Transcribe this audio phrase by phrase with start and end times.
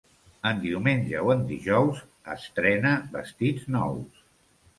[0.51, 1.99] En diumenge o en dijous
[2.37, 4.27] estrena vestits nous.